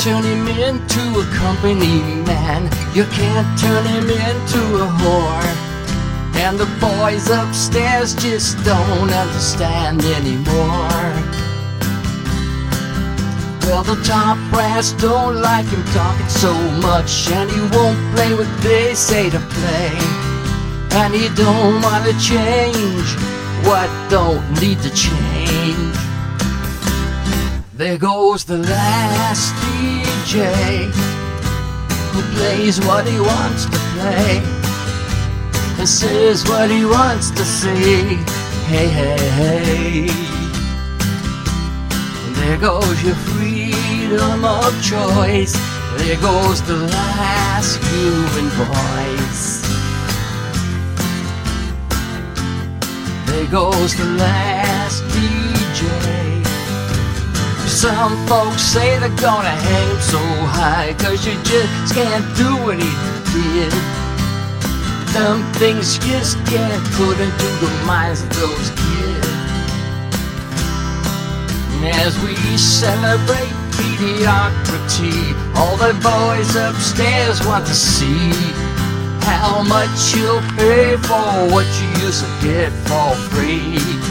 turn 0.00 0.24
him 0.24 0.48
into 0.48 1.02
a 1.20 1.26
company 1.36 2.00
man. 2.24 2.64
You 2.94 3.04
can't 3.04 3.58
turn 3.60 3.84
him 3.84 4.08
into 4.08 4.60
a 4.80 4.86
whore. 4.98 5.44
And 6.36 6.58
the 6.58 6.64
boys 6.80 7.28
upstairs 7.28 8.14
just 8.14 8.56
don't 8.64 9.10
understand 9.12 10.02
anymore. 10.02 11.12
Well, 13.66 13.82
the 13.82 14.00
top 14.02 14.38
brass 14.50 14.92
don't 14.92 15.42
like 15.42 15.66
him 15.66 15.84
talking 15.92 16.28
so 16.30 16.54
much, 16.80 17.30
and 17.30 17.50
he 17.50 17.60
won't 17.76 18.00
play 18.14 18.32
what 18.32 18.48
they 18.62 18.94
say 18.94 19.28
to 19.28 19.38
play. 19.38 19.92
And 20.92 21.12
he 21.12 21.28
don't 21.34 21.82
want 21.82 22.06
to 22.06 22.18
change 22.18 23.06
what 23.66 23.90
don't 24.08 24.48
need 24.62 24.80
to 24.80 24.90
change. 24.94 26.09
There 27.80 27.96
goes 27.96 28.44
the 28.44 28.58
last 28.58 29.54
DJ 29.72 30.92
who 32.12 32.20
plays 32.36 32.78
what 32.80 33.08
he 33.08 33.18
wants 33.18 33.64
to 33.64 33.78
play 33.96 34.36
and 35.78 35.88
says 35.88 36.46
what 36.46 36.70
he 36.70 36.84
wants 36.84 37.30
to 37.30 37.42
say. 37.42 38.02
Hey, 38.68 38.86
hey, 38.86 39.16
hey. 39.40 40.06
There 42.34 42.58
goes 42.58 43.02
your 43.02 43.14
freedom 43.14 44.44
of 44.44 44.72
choice. 44.84 45.54
There 45.96 46.20
goes 46.20 46.60
the 46.60 46.76
last 46.76 47.82
human 47.88 48.50
voice. 48.60 49.62
There 53.26 53.46
goes 53.46 53.96
the 53.96 54.04
last 54.04 54.59
Some 57.80 58.26
folks 58.26 58.60
say 58.60 58.98
they're 58.98 59.08
gonna 59.16 59.48
hang 59.48 59.88
him 59.88 60.00
so 60.02 60.18
high, 60.52 60.92
cause 60.98 61.24
you 61.24 61.32
just 61.44 61.94
can't 61.94 62.28
do 62.36 62.52
what 62.60 62.76
he 62.76 62.92
did. 63.32 63.72
Some 65.16 65.40
things 65.54 65.96
just 65.96 66.36
can't 66.44 66.84
put 67.00 67.16
into 67.16 67.48
the 67.64 67.72
minds 67.86 68.20
of 68.20 68.28
those 68.36 68.68
kids. 68.76 69.28
And 71.72 71.96
as 72.04 72.20
we 72.20 72.36
celebrate 72.58 73.48
mediocrity, 73.80 75.32
all 75.56 75.80
the 75.80 75.96
boys 76.04 76.52
upstairs 76.56 77.40
want 77.46 77.64
to 77.64 77.72
see 77.74 78.28
how 79.24 79.62
much 79.62 80.14
you'll 80.14 80.44
pay 80.52 80.98
for 81.00 81.48
what 81.48 81.64
you 81.80 82.04
used 82.04 82.20
to 82.20 82.30
get 82.44 82.72
for 82.84 83.16
free. 83.32 84.09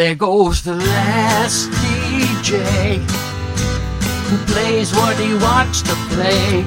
There 0.00 0.14
goes 0.14 0.62
the 0.62 0.76
last 0.76 1.68
DJ 1.72 2.96
who 4.28 4.36
plays 4.50 4.94
what 4.94 5.14
he 5.18 5.34
wants 5.34 5.82
to 5.82 5.94
play 6.08 6.64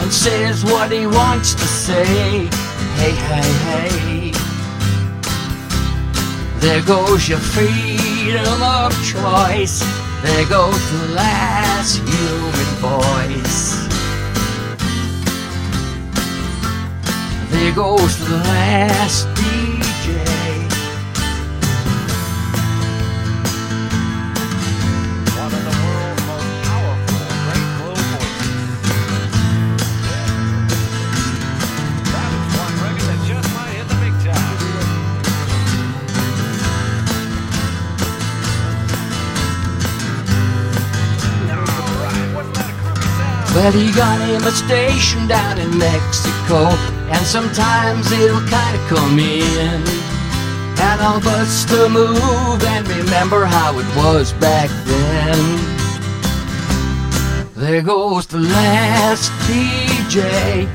and 0.00 0.12
says 0.12 0.64
what 0.64 0.92
he 0.92 1.08
wants 1.08 1.54
to 1.54 1.66
say. 1.66 2.46
Hey, 2.94 3.10
hey, 3.10 3.50
hey. 3.66 4.32
There 6.60 6.82
goes 6.82 7.28
your 7.28 7.40
freedom 7.40 8.62
of 8.62 8.92
choice. 9.04 9.80
There 10.22 10.46
goes 10.46 10.92
the 10.92 11.08
last 11.12 11.98
human 12.06 12.70
voice. 12.86 13.82
There 17.50 17.74
goes 17.74 18.16
the 18.28 18.36
last 18.36 19.26
DJ. 19.34 19.75
Well, 43.56 43.72
he 43.72 43.90
got 43.90 44.20
him 44.20 44.42
a 44.42 44.50
station 44.50 45.26
down 45.26 45.56
in 45.56 45.78
Mexico, 45.78 46.66
and 47.08 47.26
sometimes 47.26 48.12
it'll 48.12 48.38
kinda 48.40 48.78
come 48.86 49.18
in. 49.18 49.80
And 50.78 51.00
I'll 51.00 51.22
bust 51.22 51.70
a 51.70 51.88
move 51.88 52.62
and 52.62 52.86
remember 52.86 53.46
how 53.46 53.78
it 53.78 53.86
was 53.96 54.34
back 54.34 54.68
then. 54.84 55.40
There 57.54 57.80
goes 57.80 58.26
the 58.26 58.40
last 58.40 59.32
DJ 59.48 60.68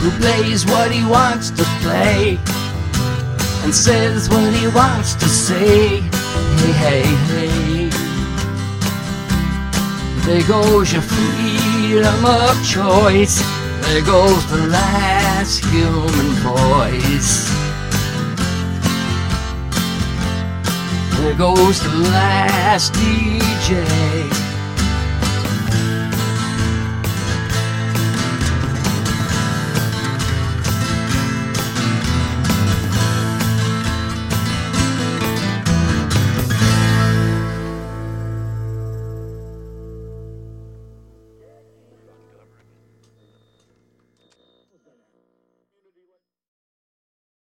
who 0.00 0.10
plays 0.12 0.64
what 0.64 0.90
he 0.90 1.04
wants 1.04 1.50
to 1.50 1.64
play 1.82 2.38
and 3.64 3.74
says 3.74 4.30
what 4.30 4.50
he 4.54 4.66
wants 4.68 5.12
to 5.16 5.28
say. 5.28 6.00
Hey, 6.00 6.72
hey. 6.84 7.29
There 10.30 10.46
goes 10.46 10.92
your 10.92 11.02
freedom 11.02 12.24
of 12.24 12.64
choice. 12.64 13.42
There 13.82 14.00
goes 14.04 14.48
the 14.48 14.68
last 14.68 15.64
human 15.64 16.30
voice. 16.38 17.50
There 21.18 21.34
goes 21.34 21.82
the 21.82 21.96
last 22.12 22.92
DJ. 22.92 24.49